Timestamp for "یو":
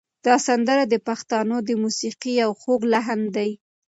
2.41-2.51